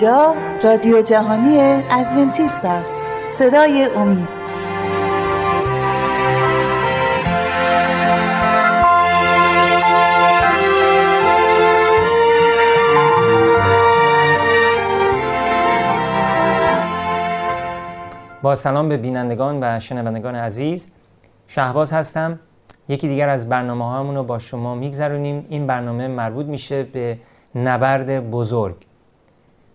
[0.00, 0.34] اینجا
[0.64, 1.58] رادیو جهانی
[1.90, 3.02] ادونتیست است.
[3.28, 4.28] صدای امید.
[18.42, 20.88] با سلام به بینندگان و شنوندگان عزیز.
[21.46, 22.38] شهباز هستم.
[22.88, 25.46] یکی دیگر از برنامه رو با شما میگذرونیم.
[25.48, 27.18] این برنامه مربوط میشه به
[27.54, 28.89] نبرد بزرگ.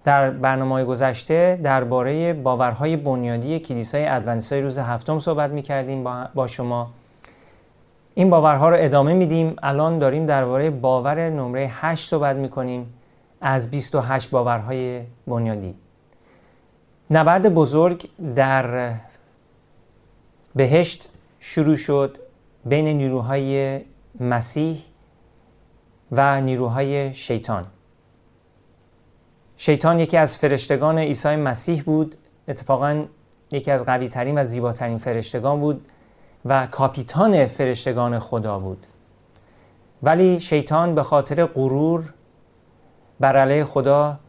[0.06, 6.92] در برنامه گذشته درباره باورهای بنیادی کلیسای ادونتیستای روز هفتم صحبت می‌کردیم با شما.
[8.14, 9.56] این باورها رو ادامه میدیم.
[9.64, 12.94] الان داریم درباره باور نمره 8 صحبت می‌کنیم
[13.42, 15.76] از 28 باورهای بنیادی.
[17.12, 18.94] نبرد بزرگ در
[20.56, 21.10] بهشت
[21.40, 22.18] شروع شد
[22.66, 23.82] بین نیروهای
[24.20, 24.78] مسیح
[26.12, 27.66] و نیروهای شیطان.
[29.58, 32.16] شیطان یکی از فرشتگان عیسی مسیح بود
[32.48, 33.06] اتفاقا
[33.52, 35.86] یکی از قوی ترین و زیباترین فرشتگان بود
[36.46, 38.88] و کاپیتان فرشتگان خدا بود.
[40.04, 42.14] ولی شیطان به خاطر غرور
[43.20, 44.20] بر علیه خدا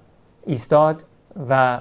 [0.47, 1.05] ایستاد
[1.49, 1.81] و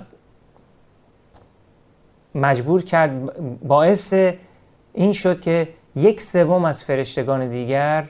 [2.36, 4.14] مجبور کرد باعث
[4.94, 8.08] این شد که یک سوم از فرشتگان دیگر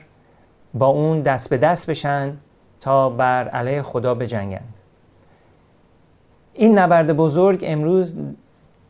[0.74, 2.36] با اون دست به دست بشن
[2.80, 4.80] تا بر علیه خدا بجنگند.
[6.58, 8.16] این نبرد بزرگ امروز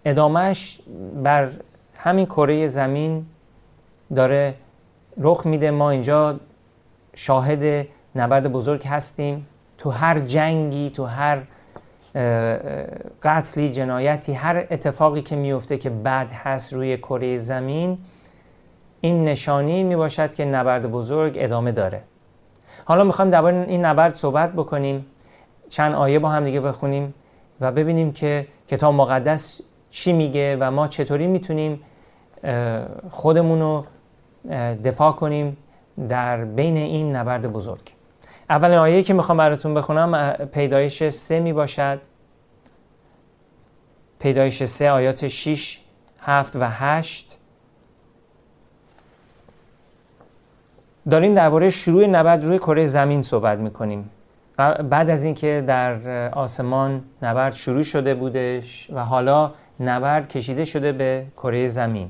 [0.04, 0.80] ادامهش
[1.22, 1.50] بر
[1.96, 3.26] همین کره زمین
[4.14, 4.54] داره
[5.18, 5.70] رخ میده.
[5.70, 6.40] ما اینجا
[7.14, 7.86] شاهد
[8.16, 9.46] نبرد بزرگ هستیم.
[9.78, 11.42] تو هر جنگی تو هر
[13.22, 17.98] قتلی جنایتی هر اتفاقی که میفته که بد هست روی کره زمین
[19.00, 22.02] این نشانی می باشد که نبرد بزرگ ادامه داره.
[22.84, 25.06] حالا می‌خوایم درباره این نبرد صحبت بکنیم.
[25.68, 27.14] چند آیه با هم دیگه بخونیم.
[27.60, 31.80] و ببینیم که کتاب مقدس چی میگه و ما چطوری می‌تونیم
[33.10, 33.84] خودمون رو
[34.84, 35.56] دفاع کنیم
[36.08, 37.92] در بین این نبرد بزرگ.
[38.50, 42.00] اولین آیه که می‌خوام براتون بخونم پیدایش سه می باشد
[44.18, 45.80] پیدایش سه آیات 6
[46.20, 47.38] هفت و هشت.
[51.10, 54.10] داریم درباره شروع نبرد روی کره زمین صحبت می‌کنیم.
[54.56, 61.26] بعد از اینکه در آسمان نبرد شروع شده بودش و حالا نبرد کشیده شده به
[61.36, 62.08] کره زمین.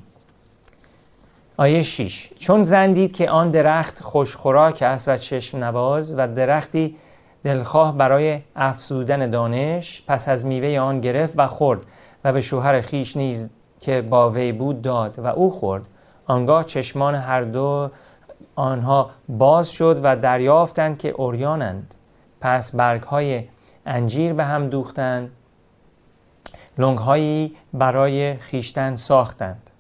[1.57, 6.97] آیه 6 چون زن دید که آن درخت خوشخوراک است و چشم نواز و درختی
[7.45, 11.81] دلخواه برای افزودن دانش پس از میوه آن گرفت و خورد
[12.25, 13.49] و به شوهر خیش نیز
[13.81, 15.83] که با وی بود داد و او خورد.
[16.27, 17.91] آنگاه چشمان هر دو
[18.57, 21.95] آنها باز شد و دریافتند که اوریانند
[22.47, 23.45] پس برگ های
[23.87, 25.31] انجیر به هم دوختند.
[26.79, 29.71] لنگ هایی برای خیشتن ساختند.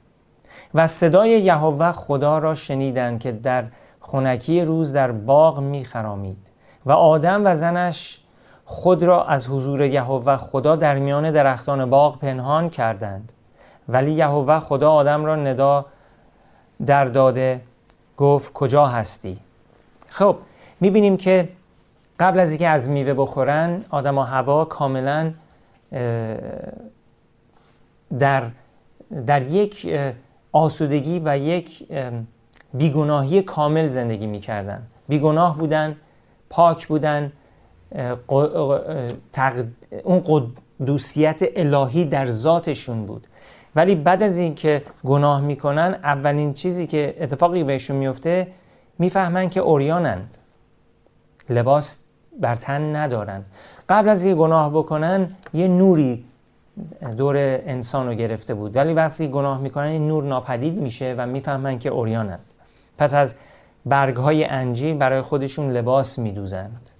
[0.74, 3.64] و صدای یهوه خدا را شنیدند که در
[4.00, 6.50] خونکی روز در باغ می خرامید
[6.86, 8.20] و آدم و زنش
[8.64, 13.32] خود را از حضور یهوه خدا در میان درختان باغ پنهان کردند.
[13.88, 15.86] ولی یهوه خدا آدم را ندا
[16.86, 17.60] در داده
[18.16, 19.38] گفت کجا هستی؟
[20.08, 20.36] خب
[20.80, 21.48] می‌بینیم که
[22.20, 25.32] قبل از اینکه از میوه بخورن آدم و هوا کاملا
[28.18, 28.50] در,
[29.26, 29.98] در یک
[30.52, 31.88] آسودگی و یک
[32.74, 34.82] بیگناهی کامل زندگی می‌کردن.
[35.08, 35.96] بیگناه بودن
[36.50, 37.32] پاک بودن
[40.04, 40.22] اون
[40.80, 43.26] قدوسیت الهی در ذاتشون بود.
[43.76, 48.48] ولی بعد از اینکه گناه می‌کنن اولین چیزی که اتفاقی بهشون میفته
[48.98, 50.38] می‌فهمن که اوریانند
[51.50, 52.02] لباس
[52.40, 53.44] بر تن ندارن.
[53.88, 56.24] قبل از اینکه گناه بکنن یه نوری
[57.16, 58.76] دور انسان رو گرفته بود.
[58.76, 62.44] ولی وقتی گناه می‌کنن این نور ناپدید میشه و می‌فهمن که اوریانند
[62.98, 63.34] پس از
[63.86, 66.90] برگ های انجیر برای خودشون لباس میدوزند.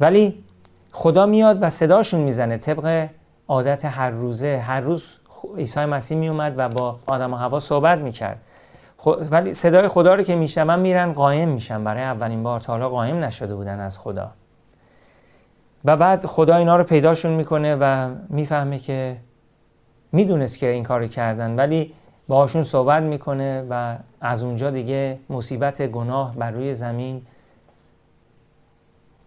[0.00, 0.44] ولی
[0.92, 3.08] خدا میاد و صداشون می‌زنه طبق
[3.48, 4.58] عادت هر روزه.
[4.58, 5.18] هر روز
[5.56, 8.40] عیسی مسیح میومد و با آدم و هوا صحبت می‌کرد.
[9.06, 13.24] ولی صدای خدا رو که میشنون میرن قایم میشن برای اولین بار تا حالا قایم
[13.24, 14.30] نشده بودن از خدا.
[15.84, 19.16] و بعد خدا اینا رو پیداشون می‌کنه و می‌فهمه که
[20.12, 21.94] می‌دونست که این کار کردن ولی
[22.28, 27.22] باهاشون صحبت می‌کنه و از اونجا دیگه مصیبت گناه بر روی زمین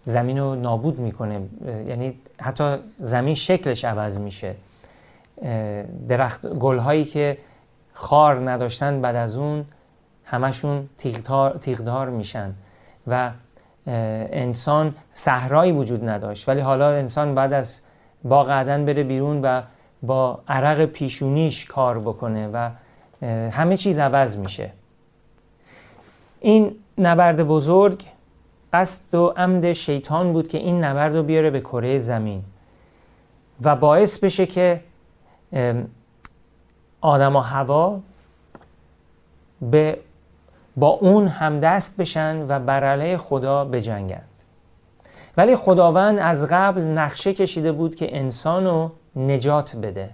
[0.03, 1.41] زمین رو نابود می‌کنه.
[1.88, 4.56] یعنی حتی زمین شکلش عوض میشه.
[6.07, 7.38] درخت گلهایی که
[7.94, 9.66] خار نداشتن بعد از اون
[10.26, 10.90] همشون
[11.60, 12.54] تیغدار, میشن
[13.08, 13.32] و
[13.88, 16.50] انسان صحرایی وجود نداشت.
[16.50, 17.82] ولی حالا انسان بعد از
[18.24, 19.62] با قدن بره بیرون و
[20.04, 22.70] با عرق پیشونیش کار بکنه و
[23.52, 24.72] همه چیز عوض میشه.
[26.40, 28.04] این نبرد بزرگ
[28.74, 32.44] قصد و عمد شیطان بود که این نبرد رو بیاره به کره زمین
[33.62, 34.82] و باعث بشه که
[37.01, 38.00] آدم و هوا
[39.62, 39.98] به
[40.77, 44.27] با اون همدست بشن و بر علیه خدا بجنگند.
[45.38, 50.09] ولی خداوند از قبل نقشه کشیده بود که انسان رو نجات بده.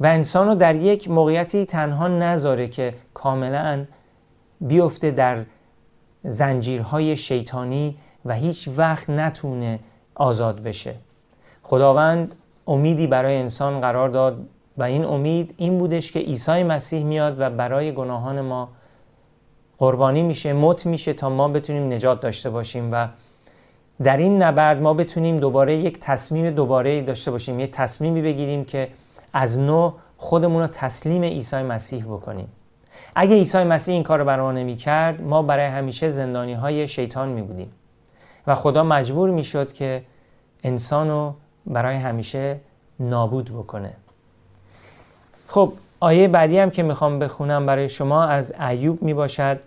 [0.00, 3.84] و انسان رو در یک موقعیتی تنها نذاره که کاملا
[4.60, 5.44] بیفته در
[6.24, 9.80] زنجیرهای شیطانی و هیچ وقت نتونه
[10.14, 10.94] آزاد بشه.
[11.62, 12.34] خداوند
[12.66, 14.46] امیدی برای انسان قرار داد
[14.78, 18.68] و این امید این بودش که عیسی مسیح میاد و برای گناهان ما
[19.78, 23.08] قربانی میشه مت میشه تا ما بتونیم نجات داشته باشیم و
[24.02, 28.88] در این نبرد ما بتونیم دوباره یک تصمیم دوباره داشته باشیم یک تصمیمی بگیریم که
[29.32, 32.48] از نو خودمون رو تسلیم عیسی مسیح بکنیم.
[33.14, 36.88] اگه عیسی مسیح این کار رو برای ما نمی کرد ما برای همیشه زندانی های
[36.88, 37.72] شیطان می بودیم
[38.46, 40.02] و خدا مجبور می شد که
[40.64, 41.34] انسان رو
[41.66, 42.60] برای همیشه
[43.00, 43.92] نابود بکنه.
[45.52, 49.60] خب آیه بعدی هم که می‌خوام بخونم برای شما از ایوب می باشد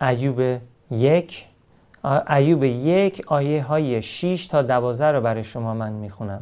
[0.00, 1.46] ایوب یک.
[2.30, 6.40] ایوب یک آیه های 6 تا دوازه رو برای شما من می‌خونم.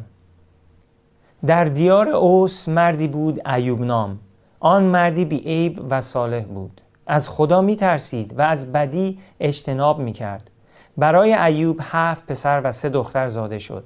[1.45, 4.19] در دیار اوس مردی بود ایوب نام.
[4.59, 6.81] آن مردی بی عیب و صالح بود.
[7.07, 10.51] از خدا می ترسید و از بدی اجتناب می کرد
[10.97, 13.83] برای ایوب هفت پسر و سه دختر زاده شد.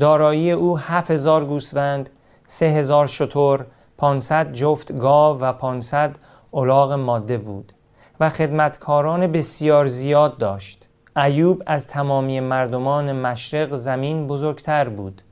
[0.00, 2.10] دارایی او هفت هزار گوسفند
[2.46, 3.64] سه هزار شتر
[3.98, 6.16] پانصد جفت گاو و پانصد
[6.54, 7.72] الاغ ماده بود
[8.20, 10.86] و خدمتکاران بسیار زیاد داشت.
[11.16, 15.22] ایوب از تمامی مردمان مشرق زمین بزرگتر بود.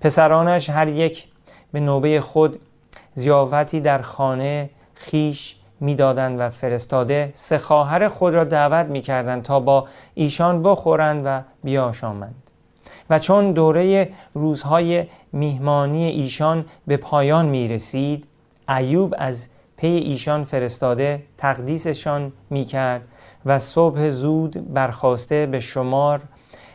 [0.00, 1.26] پسرانش هر یک
[1.72, 2.60] به نوبه خود
[3.14, 9.88] زیافتی در خانه خیش می‌دادند و فرستاده سه خواهر خود را دعوت می‌کردند تا با
[10.14, 12.43] ایشان بخورند و بیاشامند
[13.10, 18.26] و چون دوره روزهای میهمانی ایشان به پایان می رسید
[18.68, 23.08] ایوب از پی ایشان فرستاده تقدیسشان می کرد
[23.46, 26.20] و صبح زود برخواسته به شمار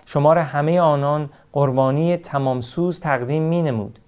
[0.05, 3.99] شمار همه آنان قربانی تمامسوز تقدیم می نمود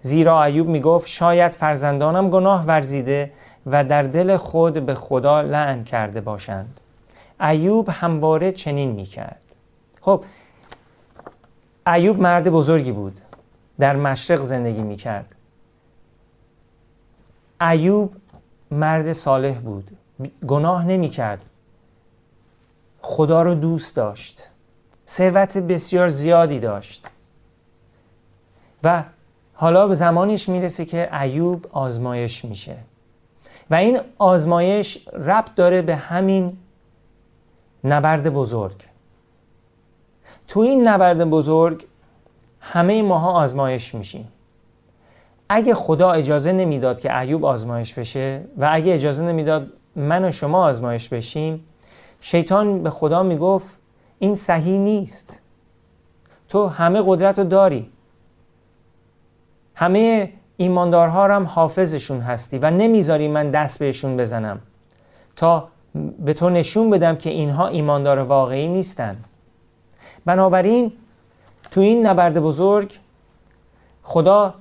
[0.00, 3.32] زیرا ایوب می گفت شاید فرزندانم گناه ورزیده
[3.66, 6.80] و در دل خود به خدا لعن کرده باشند.
[7.40, 9.42] ایوب همواره چنین می کرد
[10.00, 10.24] خب
[11.94, 13.20] ایوب مرد بزرگی بود.
[13.78, 15.34] در مشرق زندگی می کرد
[17.60, 18.14] ایوب
[18.70, 19.90] مرد صالح بود.
[20.46, 21.44] گناه نمی کرد
[23.02, 24.48] خدا رو دوست داشت.
[25.08, 27.08] ثروت بسیار زیادی داشت.
[28.84, 29.04] و
[29.54, 32.76] حالا به زمانش می‌رسه که ایوب آزمایش میشه.
[33.70, 36.58] و این آزمایش ربط داره به همین
[37.84, 38.84] نبرد بزرگ.
[40.48, 41.86] تو این نبرد بزرگ
[42.60, 44.28] همه ماها آزمایش میشیم.
[45.48, 50.64] اگه خدا اجازه نمی‌داد که ایوب آزمایش بشه و اگه اجازه نمی‌داد من و شما
[50.64, 51.64] آزمایش بشیم
[52.20, 53.66] شیطان به خدا می‌گفت
[54.18, 55.38] این صحیح نیست.
[56.48, 57.90] تو همه قدرت رو داری.
[59.74, 64.60] همه ایماندارها هم حافظشون هستی و نمی‌ذاری من دست بهشون بزنم
[65.36, 65.68] تا
[66.24, 69.16] به تو نشون بدم که اینها ایماندار واقعی نیستن.
[70.28, 70.92] بنابراین
[71.70, 72.98] تو این نبرد بزرگ
[74.02, 74.54] خدا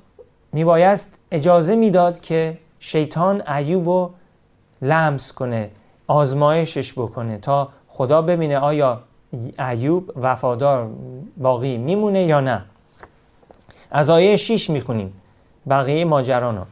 [0.54, 4.12] میبایست اجازه می‌داد که شیطان ایوب رو
[4.82, 5.70] لمس کنه
[6.08, 9.02] آزمایشش بکنه تا خدا ببینه آیا
[9.60, 10.90] ایوب وفادار
[11.38, 12.62] باقی میمونه یا نه.
[13.92, 15.14] از آیه 6 می‌خونیم.
[15.70, 16.64] بقیه ماجرانو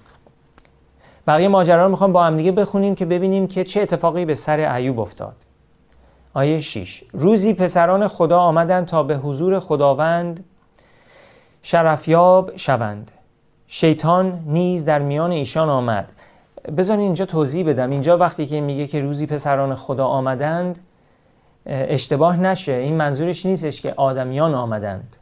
[1.28, 5.00] بقیه ماجران می‌خوام با هم دیگه بخونیم که ببینیم که چه اتفاقی به سر ایوب
[5.00, 5.36] افتاد.
[6.36, 10.44] آیه 6 روزی پسران خدا آمدند تا به حضور خداوند
[11.62, 13.12] شرفیاب شوند.
[13.68, 16.12] شیطان نیز در میان ایشان آمد.
[16.77, 17.89] بذار اینجا توضیح بدم.
[17.89, 20.80] اینجا وقتی که میگه که روزی پسران خدا آمدند
[21.65, 22.72] اشتباه نشه.
[22.72, 25.18] این منظورش نیستش که آدمیان آمدند.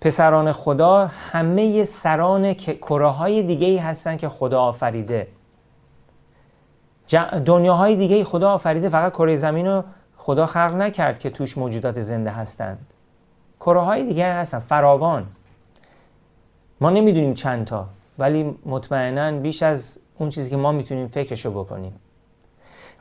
[0.00, 5.26] پسران خدا همه سران کره های دیگه ای هستن که خدا آفریده.
[7.46, 9.84] دنیاهای دیگه خدا آفریده فقط کره زمین رو
[10.16, 12.94] خدا خلق نکرد که توش موجودات زنده هستند.
[13.60, 15.26] کره های دیگه هستن فراوان.
[16.80, 17.86] ما نمی‌دونیم چند تا
[18.18, 21.92] ولی مطمئنا بیش از اون چیزی که ما می‌تونیم فکرشو بکنیم.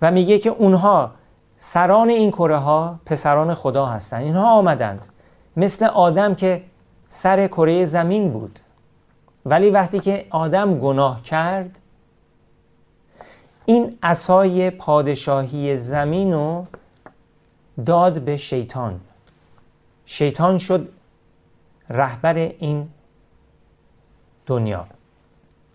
[0.02, 1.12] و میگه که اونها
[1.58, 5.06] سران این کره ها پسران خدا هستند اینها آمدند.
[5.58, 6.64] مثل آدم که
[7.08, 8.60] سر کره زمین بود.
[9.46, 11.80] ولی وقتی که آدم گناه کرد
[13.70, 16.66] این اسای پادشاهی زمین رو
[17.86, 19.00] داد به شیطان.
[20.06, 20.90] شیطان شد
[21.90, 22.90] رهبر این
[24.46, 24.86] دنیا.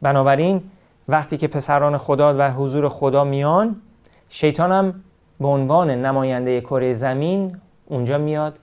[0.03, 0.63] بنابراین
[1.09, 3.77] وقتی که پسران خدا و حضور خدا میان
[4.29, 5.03] شیطان هم
[5.41, 7.57] به عنوان نماینده کره زمین
[7.87, 8.59] اونجا میاد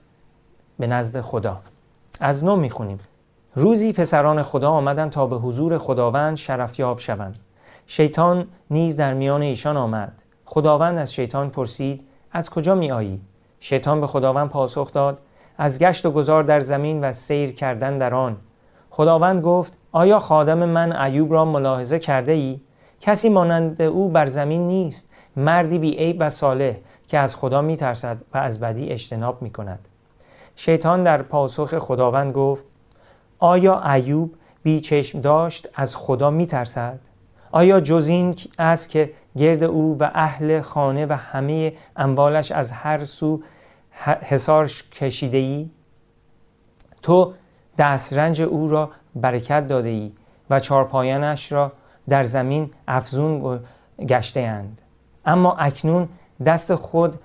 [0.78, 1.60] به نزد خدا.
[2.20, 3.00] از نو می‌خونیم.
[3.54, 7.38] روزی پسران خدا آمدند تا به حضور خداوند شرفیاب شوند.
[7.92, 13.20] شیطان نیز در میان ایشان آمد خداوند از شیطان پرسید از کجا می آیی؟
[13.60, 15.20] شیطان به خداوند پاسخ داد
[15.58, 18.36] از گشت و گذار در زمین و سیر کردن در آن
[18.90, 22.60] خداوند گفت آیا خادم من ایوب را ملاحظه کرده ای؟
[23.00, 27.76] کسی مانند او بر زمین نیست مردی بی عیب و صالح که از خدا می
[27.76, 29.88] ترسد و از بدی اجتناب می کند
[30.56, 32.66] شیطان در پاسخ خداوند گفت
[33.38, 37.09] آیا ایوب بی چشم داشت از خدا می ترسد؟
[37.52, 43.04] آیا جز این است که گرد او و اهل خانه و همه اموالش از هر
[43.04, 43.42] سو
[44.22, 45.70] حسار کشیده ای؟
[47.02, 47.32] تو
[47.78, 50.12] دسترنج او را برکت داده ای
[50.50, 51.72] و چارپایانش را
[52.08, 53.60] در زمین افزون
[54.08, 54.82] گشته اند.
[55.24, 56.08] اما اکنون
[56.46, 57.18] دست خود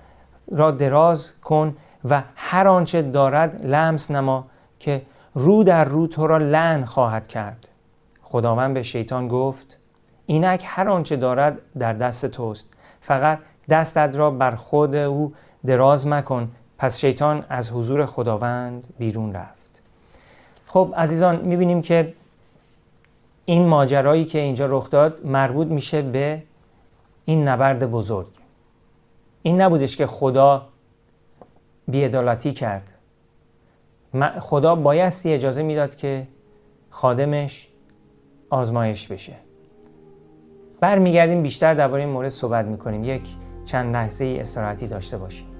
[0.52, 4.46] را دراز کن و هر آنچه دارد لمس نما
[4.78, 5.02] که
[5.34, 7.68] رو در رو تو را لعن خواهد کرد
[8.22, 9.78] خداوند به شیطان گفت
[10.26, 12.66] اینک هر آنچه دارد در دست توست.
[13.00, 15.34] فقط دستت را بر خود او
[15.66, 16.50] دراز مکن.
[16.78, 19.82] پس شیطان از حضور خداوند بیرون رفت.
[20.66, 22.14] خب عزیزان می‌بینیم که
[23.44, 26.42] این ماجرایی که اینجا رخ داد مربوط میشه به
[27.24, 28.26] این نبرد بزرگ.
[29.42, 30.68] این نبودش که خدا
[31.88, 32.92] بیعدالتی کرد.
[34.40, 36.28] خدا بایستی اجازه می‌داد که
[36.90, 37.68] خادمش
[38.50, 39.45] آزمایش بشه.
[40.80, 43.04] برمیگردیم بیشتر درباره این مورد صحبت می‌کنیم.
[43.04, 43.22] یک
[43.64, 45.55] چند لحظه ای استراحتی داشته باشیم.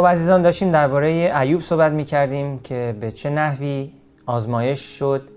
[0.00, 1.08] خب عزیزان داشتیم درباره
[1.40, 3.92] ایوب صحبت می کردیم که به چه نحوی
[4.26, 5.30] آزمایش شد.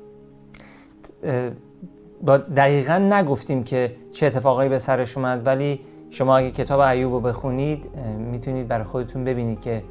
[2.22, 5.80] با دقیقا نگفتیم که چه اتفاقایی به سرش اومد ولی
[6.10, 9.84] شما اگه کتاب ایوب رو بخونید می‌تونید برای خودتون ببینید که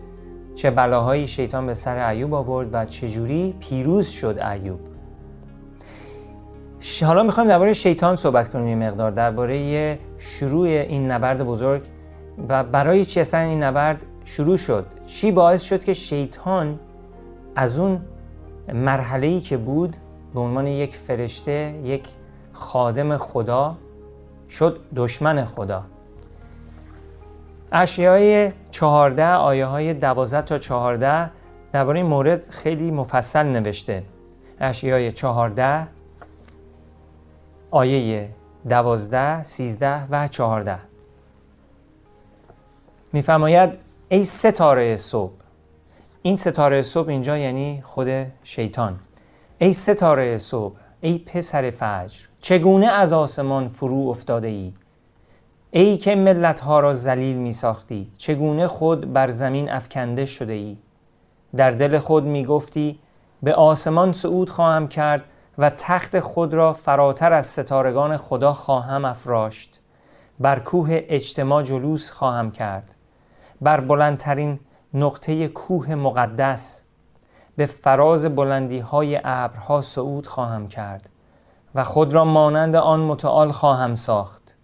[0.54, 4.80] چه بلاهایی شیطان به سر ایوب آورد و چجوری پیروز شد ایوب.
[7.04, 11.82] حالا می‌خوایم درباره شیطان صحبت کنیم یه مقدار درباره شروع این نبرد بزرگ.
[12.48, 14.86] و برای چی اصلا این نبرد؟ شروع شد.
[15.06, 16.78] چی باعث شد که شیطان
[17.56, 18.00] از اون
[18.74, 19.96] مرحله که بود
[20.34, 22.08] به عنوان یک فرشته یک
[22.52, 23.76] خادم خدا
[24.48, 25.84] شد دشمن خدا.
[27.72, 31.30] اشیای چهارده آیه های دوازده تا چهارده
[31.72, 34.02] درباره این مورد خیلی مفصل نوشته.
[34.60, 35.86] اشیای چهارده
[37.70, 38.28] آیه
[38.68, 40.78] دوازده، سیزده و چهارده.
[43.12, 43.78] میفرماید
[44.12, 45.32] ای ستاره صبح.
[46.22, 48.08] این ستاره صبح اینجا یعنی خود
[48.42, 49.00] شیطان.
[49.58, 54.72] ای ستاره صبح ای پسر فجر چگونه از آسمان فرو افتاده ای
[55.70, 60.76] ای که ملت ها را ذلیل می ساختی چگونه خود بر زمین افکنده شده ای
[61.56, 62.98] در دل خود می گفتی
[63.42, 65.24] به آسمان صعود خواهم کرد
[65.58, 69.80] و تخت خود را فراتر از ستارگان خدا خواهم افراشت.
[70.40, 72.94] بر کوه اجتماع جلوس خواهم کرد.
[73.62, 74.60] بر بلندترین
[74.94, 76.84] نقطه کوه مقدس
[77.56, 81.08] به فراز بلندی های ابرها صعود خواهم کرد
[81.74, 84.56] و خود را مانند آن متعال خواهم ساخت.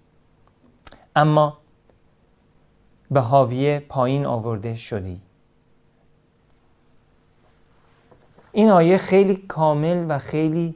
[1.16, 1.58] اما
[3.10, 5.20] به حاویه پایین آورده شدی.
[8.52, 10.74] این آیه خیلی کامل و خیلی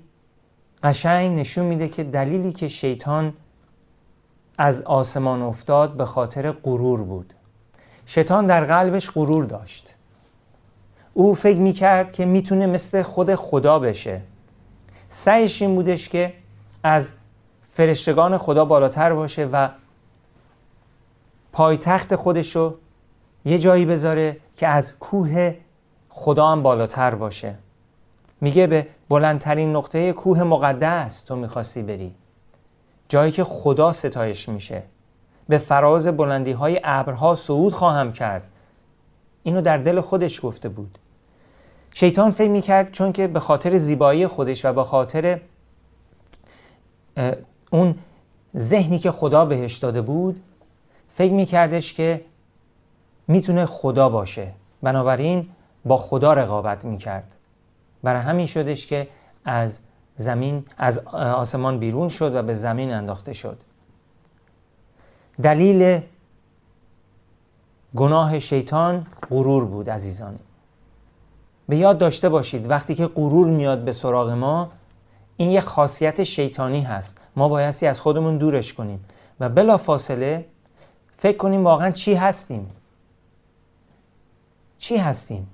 [0.83, 3.35] قشنگ نشون میده که دلیلی که شیطان
[4.59, 7.35] از آسمان افتاد به خاطر غرور بود.
[8.15, 9.95] شیطان در قلبش غرور داشت.
[11.15, 14.21] او فکر می‌کرد که می‌تونه مثل خود خدا بشه.
[15.09, 16.35] سعیش این بودش که
[16.83, 17.13] از
[17.63, 19.69] فرشتگان خدا بالاتر باشه و
[21.53, 22.75] پایتخت خودشو
[23.45, 25.55] یه جایی بذاره که از کوه
[26.09, 27.55] خدا هم بالاتر باشه.
[28.41, 32.15] میگه به بلندترین نقطه کوه مقدس تو می‌خواستی بری.
[33.09, 34.83] جایی که خدا ستایش میشه.
[35.49, 38.49] به فراز بلندی های ابرها صعود خواهم کرد.
[39.43, 40.99] اینو در دل خودش گفته بود.
[41.91, 45.41] شیطان فکر می‌کرد چون که به خاطر زیبایی خودش و به خاطر
[47.71, 47.95] اون
[48.57, 50.43] ذهنی که خدا بهش داده بود
[51.11, 52.25] فکر میکردش که
[53.29, 54.53] می‌تونه خدا باشه.
[54.83, 55.49] بنابراین
[55.85, 57.35] با خدا رقابت می‌کرد.
[58.03, 59.09] برای همین شدش که
[59.45, 59.81] از
[60.17, 63.59] زمین از آسمان بیرون شد و به زمین انداخته شد.
[65.43, 66.01] دلیل
[67.97, 70.39] گناه شیطان غرور بود عزیزان
[71.69, 74.71] به یاد داشته باشید وقتی که غرور میاد به سراغ ما
[75.37, 77.19] این یک خاصیت شیطانی هست.
[77.37, 79.05] ما بایستی از خودمون دورش کنیم.
[79.41, 80.45] و بلا فاصله
[81.17, 82.69] فکر کنیم واقعا چی هستیم.
[84.79, 85.49] چی هستیم؟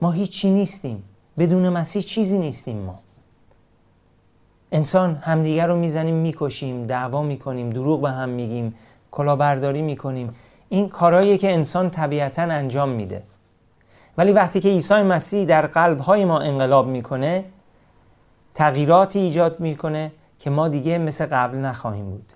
[0.00, 1.04] ما هیچی نیستیم.
[1.38, 2.98] بدون مسیح چیزی نیستیم ما.
[4.72, 8.74] انسان همدیگر رو می‌زنیم می‌کشیم دعوا می‌کنیم دروغ به هم میگیم.
[9.12, 10.34] کلاهبرداری می‌کنیم.
[10.68, 13.22] این کارهایی که انسان طبیعتا انجام میده.
[14.18, 17.44] ولی وقتی که عیسی مسیح در قلبهای ما انقلاب می‌کنه
[18.54, 22.32] تغییراتی ایجاد می‌کنه که ما دیگه مثل قبل نخواهیم بود.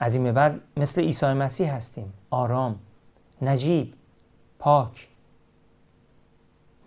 [0.00, 2.12] از این بعد مثل عیسی مسیح هستیم.
[2.30, 2.78] آرام
[3.42, 3.94] نجیب
[4.58, 5.08] پاک.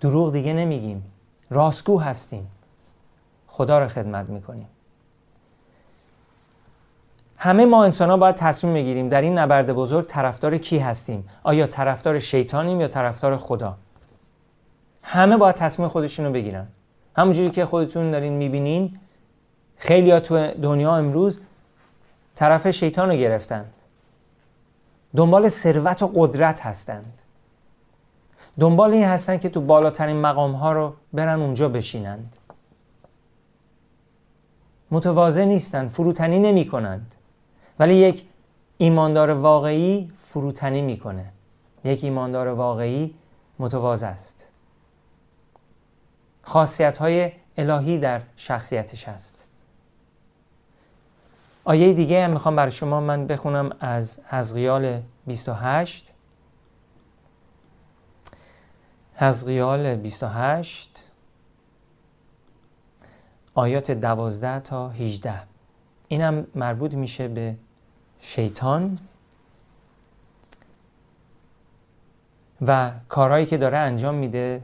[0.01, 1.03] دروغ دیگه نمیگیم.
[1.49, 2.47] راستگو هستیم.
[3.47, 4.67] خدا را خدمت می‌کنیم.
[7.41, 11.29] همه ما انسان ها باید تصمیم بگیریم در این نبرد بزرگ طرفدار کی هستیم.
[11.43, 13.77] آیا طرفدار شیطانیم یا طرفدار خدا؟
[15.03, 16.67] همه باید تصمیم خودشون رو بگیرن.
[17.17, 18.99] همونجوری که خودتون دارین می‌بینین
[19.77, 21.39] خیلی تو دنیا امروز
[22.35, 23.65] طرف شیطان رو گرفتن.
[25.15, 27.21] دنبال ثروت و قدرت هستند.
[28.59, 32.35] دنبال این هستن که تو بالاترین مقام ها رو برن اونجا بشینند.
[34.91, 37.15] متواضع نیستن فروتنی نمی کنند
[37.79, 38.25] ولی یک
[38.77, 41.31] ایماندار واقعی فروتنی می‌کنه.
[41.83, 43.15] یک ایماندار واقعی
[43.59, 44.49] متواضع است.
[46.41, 49.47] خاصیت های الهی در شخصیتش هست.
[51.63, 56.13] آیه دیگه هم می‌خوام برای شما من بخونم از حزقیال 28
[59.15, 61.11] حزقیال 28
[63.55, 65.33] آیات 12 تا 18
[66.07, 67.55] اینم مربوط میشه به
[68.19, 68.99] شیطان
[72.61, 74.63] و کارهایی که داره انجام میده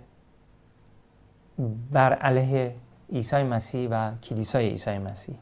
[1.92, 2.76] بر علیه
[3.12, 5.36] عیسی مسیح و کلیسای عیسی مسیح.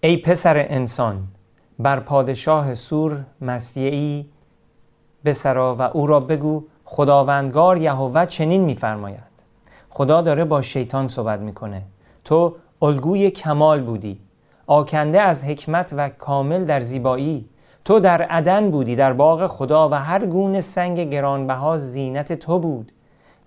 [0.00, 1.28] ای پسر انسان
[1.78, 4.30] بر پادشاه سور مسیحی
[5.24, 9.20] بسرا و او را بگو خداوندگار یهوه چنین میفرماید.
[9.90, 11.82] خدا داره با شیطان صحبت می‌کنه.
[12.24, 14.20] تو الگوی کمال بودی.
[14.66, 17.48] آکنده از حکمت و کامل در زیبایی.
[17.84, 22.92] تو در عدن بودی در باغ خدا و هر گونه سنگ گرانبها زینت تو بود.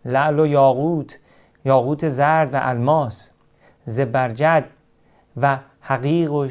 [0.05, 1.19] لعل و یاقوت
[1.65, 3.29] یاقوت زرد و الماس
[3.85, 4.65] زبرجد
[5.37, 6.47] و حقیق و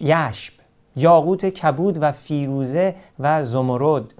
[0.00, 0.52] یشب
[0.96, 4.14] یاقوت کبود و فیروزه و زمرد.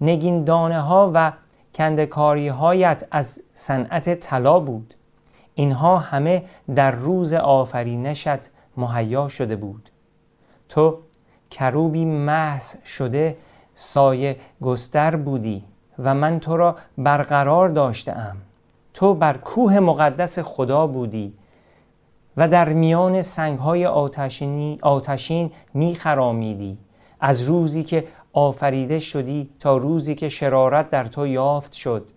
[0.00, 1.32] نگین دانه ها و
[1.74, 4.94] کندکاری هایت از صنعت طلا بود.
[5.54, 9.90] اینها همه در روز آفرینشت مهیا شده بود.
[10.68, 10.98] تو
[11.50, 13.36] کروبی محض شده
[13.74, 15.64] سایه گستر بودی
[15.98, 18.36] و من تو را برقرار داشتم
[18.94, 21.34] تو بر کوه مقدس خدا بودی
[22.36, 26.78] و در میان سنگهای آتشینی آتشین میخرامیدی.
[27.20, 32.08] از روزی که آفریده شدی تا روزی که شرارت در تو یافت شد.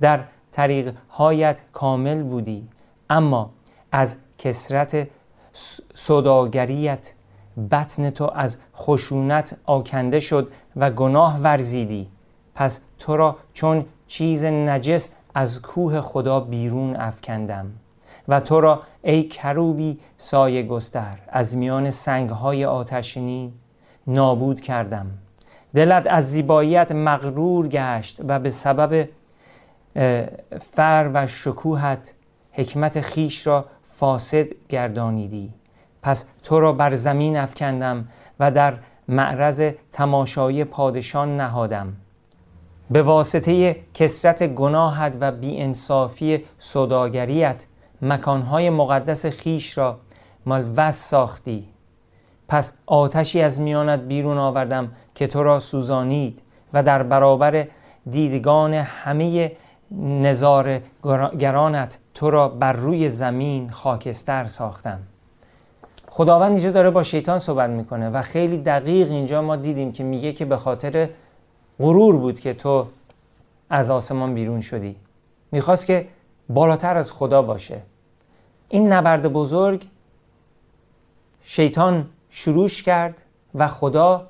[0.00, 2.68] در طریقهایت کامل بودی.
[3.10, 3.50] اما
[3.92, 5.08] از کسرت
[5.94, 7.12] صداگریت
[7.70, 12.08] بطن تو از خشونت آکنده شد و گناه ورزیدی.
[12.54, 17.66] پس تو را چون چیز نجس از کوه خدا بیرون افکندم
[18.28, 23.52] و تو را ای کروبی سایه گستر از میان سنگهای آتشینی
[24.06, 25.06] نابود کردم.
[25.74, 29.08] دلت از زیباییت مغرور گشت و به سبب
[30.72, 32.14] فر و شکوهت
[32.52, 33.64] حکمت خیش را
[33.98, 35.52] فاسد گردانیدی.
[36.02, 38.08] پس تو را بر زمین افکندم
[38.40, 38.74] و در
[39.08, 41.92] معرض تماشای پادشان نهادم.
[42.90, 47.66] به واسطه کسرت گناهت و بیانصافی صداگریت
[48.02, 49.98] مکانهای مقدس خیش را
[50.46, 51.68] ملوث ساختی.
[52.48, 57.68] پس آتشی از میانت بیرون آوردم که تو را سوزانید و در برابر
[58.10, 59.52] دیدگان همه
[60.00, 60.80] نظار
[61.38, 64.98] گرانت تو را بر روی زمین خاکستر ساختم.
[66.08, 70.32] خداوند اینجا داره با شیطان صحبت می‌کنه و خیلی دقیق اینجا ما دیدیم که میگه
[70.32, 71.08] که به خاطر
[71.78, 72.86] غرور بود که تو
[73.70, 74.96] از آسمان بیرون شدی.
[75.52, 76.08] می‌خواست که
[76.48, 77.82] بالاتر از خدا باشه.
[78.68, 79.88] این نبرد بزرگ
[81.42, 83.22] شیطان شروعش کرد
[83.54, 84.28] و خدا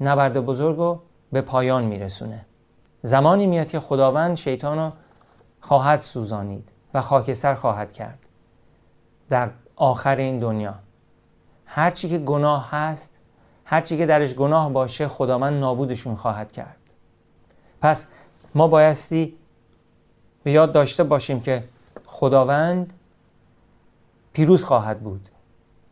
[0.00, 1.00] نبرد بزرگ رو
[1.32, 2.46] به پایان میرسونه.
[3.02, 4.92] زمانی میاد که خداوند شیطان رو
[5.60, 6.72] خواهد سوزانید.
[6.94, 8.18] و خاکستر خواهد کرد.
[9.28, 10.74] در آخر این دنیا.
[11.66, 13.18] هرچی که گناه هست
[13.64, 16.76] هرچی که درش گناه باشه خداوند نابودشون خواهد کرد.
[17.80, 18.06] پس
[18.54, 19.34] ما بایستی
[20.42, 21.64] به یاد داشته باشیم که
[22.06, 22.92] خداوند
[24.32, 25.28] پیروز خواهد بود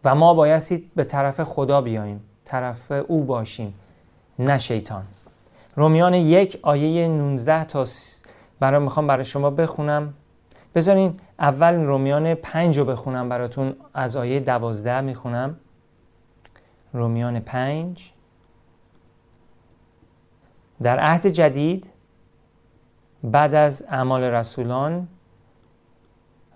[0.04, 3.74] و ما بایستی به طرف خدا بیاییم طرف او باشیم
[4.38, 5.04] نه شیطان.
[5.76, 7.86] رومیان یک آیه 19 تا
[8.60, 10.14] برای می‌خوام برای شما بخونم.
[10.74, 13.76] بذارین اول رومیان پنج رو بخونم براتون.
[13.94, 15.56] از آیه دوازده می‌خونم.
[16.92, 18.12] رومیان پنج.
[20.82, 21.90] در عهد جدید
[23.22, 25.08] بعد از اعمال رسولان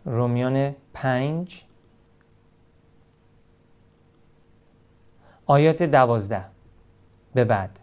[0.05, 1.65] رومیان پنج.
[5.47, 6.45] آیات دوازده.
[7.35, 7.81] به بعد.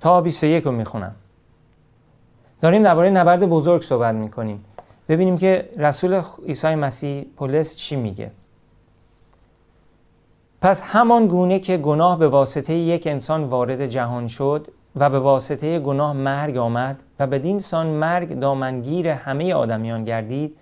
[0.00, 1.14] تا 21 رو می‌خونم.
[2.60, 4.64] داریم درباره نبرد بزرگ صحبت می‌کنیم.
[5.08, 8.30] ببینیم که رسول عیسی مسیح پولس چی میگه.
[10.60, 15.78] پس همان گونه که گناه به واسطه یک انسان وارد جهان شد و به واسطه
[15.78, 20.56] گناه مرگ آمد و بدین سان مرگ دامنگیر همه آدمیان گردید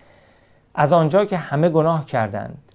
[0.74, 2.72] از آنجا که همه گناه کردند.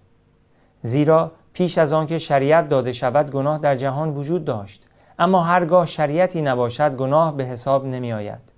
[0.81, 4.85] زیرا پیش از آنکه شریعت داده شود گناه در جهان وجود داشت
[5.19, 8.56] اما هرگاه شریعتی نباشد گناه به حساب نمی آید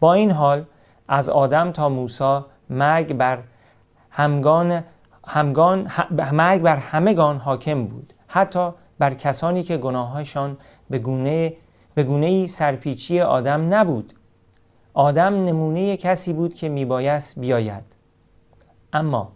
[0.00, 0.64] با این حال
[1.08, 3.38] از آدم تا موسی مرگ بر
[4.10, 4.84] همگان
[5.26, 5.90] همگان
[6.32, 8.12] مرگ بر همگان حاکم بود.
[8.28, 10.56] حتی بر کسانی که گناههایشان
[10.90, 11.52] به گونه
[11.94, 14.12] به گونه سرپیچی آدم نبود.
[14.94, 17.96] آدم نمونه کسی بود که میبایست بیاید.
[18.92, 19.32] اما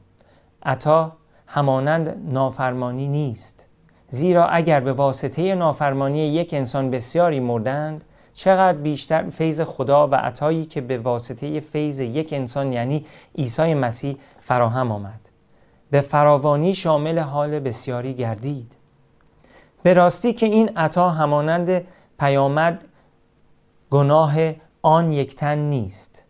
[0.62, 1.12] عطا
[1.46, 3.66] همانند نافرمانی نیست.
[4.08, 10.64] زیرا اگر به واسطه نافرمانی یک انسان بسیاری مردند چقدر بیشتر فیض خدا و عطایی
[10.64, 13.06] که به واسطه فیض یک انسان یعنی
[13.38, 15.20] عیسی مسیح فراهم آمد.
[15.90, 18.76] به فراوانی شامل حال بسیاری گردید.
[19.82, 21.84] به راستی که این عطا همانند
[22.18, 22.84] پیامد
[23.90, 24.34] گناه
[24.82, 26.24] آن یک تن نیست.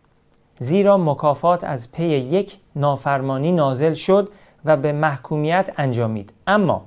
[0.59, 4.29] زیرا مکافات از پی یک نافرمانی نازل شد
[4.65, 6.33] و به محکومیت انجامید.
[6.47, 6.85] اما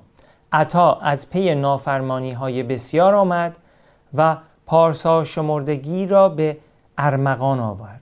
[0.53, 3.57] عطا از پی نافرمانی های بسیار آمد
[4.14, 6.57] و پارسا شمردگی را به
[6.98, 8.00] ارمغان آورد.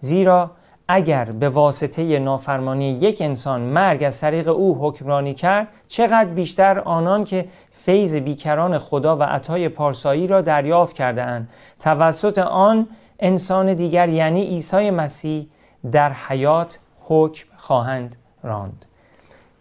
[0.00, 0.50] زیرا
[0.88, 7.24] اگر به واسطه نافرمانی یک انسان مرگ از طریق او حکمرانی کرد چقدر بیشتر آنان
[7.24, 11.48] که فیض بیکران خدا و عطای پارسایی را دریافت کرده اند
[11.80, 12.88] توسط آن
[13.20, 15.48] انسان دیگر یعنی عیسی مسیح
[15.92, 18.86] در حیات حکم خواهند راند.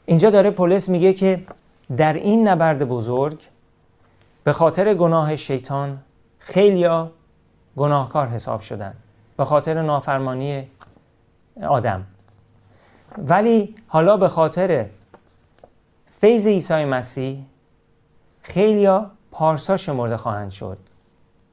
[0.06, 1.44] اینجا داره پولس میگه که
[1.98, 3.42] در این نبرد بزرگ
[4.44, 6.00] به خاطر گناه شیطان
[6.44, 7.12] خیلیا
[7.78, 8.94] گناهکار حساب شدن
[9.38, 10.68] به خاطر نافرمانی
[11.68, 12.06] آدم.
[13.18, 14.86] ولی حالا به خاطر
[16.08, 17.46] فیض عیسی مسیح
[18.42, 20.78] خیلیا پارسا شمرده خواهند شد.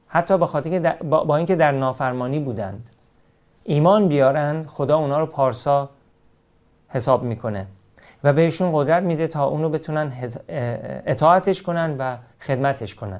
[0.07, 2.89] حتی به خاطر با اینکه در نافرمانی بودند
[3.63, 5.89] ایمان بیارند خدا اونا رو پارسا
[6.89, 7.67] حساب می‌کنه
[8.23, 10.13] و بهشون قدرت میده تا اونو بتونن
[11.05, 13.19] اطاعتش کنن و خدمتش کنن.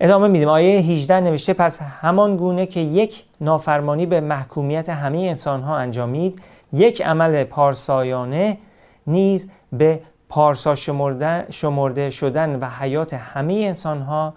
[0.00, 5.62] ادامه میدیم آیه 18 نوشته پس همان گونه که یک نافرمانی به محکومیت همه انسان
[5.62, 8.58] ها انجامید یک عمل پارسایانه
[9.06, 10.74] نیز به پارسا
[11.50, 14.34] شمرده شدن و حیات همه انسان ها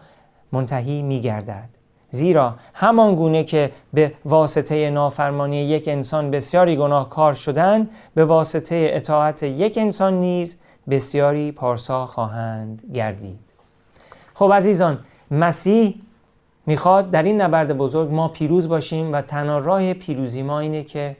[0.52, 1.70] منتهی می گردد.
[2.12, 9.44] زیرا همان گونه که به واسطه نافرمانی یک انسان بسیاری گناهکار شدند به واسطه اطاعت
[9.44, 10.58] یک انسان نیز
[10.90, 13.40] بسیاری پارسا خواهند گردید
[14.34, 15.00] خب عزیزان
[15.32, 15.96] مسیح
[16.66, 21.16] می‌خواد در این نبرد بزرگ ما پیروز باشیم و تنها راه پیروزی ما اینه که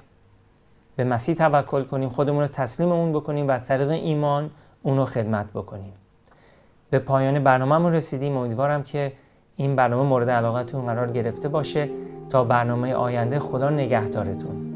[0.96, 4.50] به مسیح توکل کنیم خودمون رو تسلیم اون بکنیم و از طریق ایمان
[4.84, 5.94] اونو خدمت بکنیم.
[6.90, 8.38] به پایان برنامهمون رسیدیم.
[8.38, 9.12] امیدوارم که
[9.56, 11.90] این برنامه مورد علاقتون قرار گرفته باشه.
[12.30, 14.69] تا برنامه آینده خدا نگهدارتون.